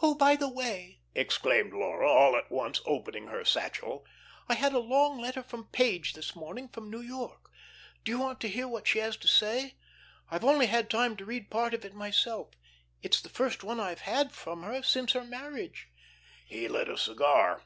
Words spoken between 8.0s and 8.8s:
Do you want to hear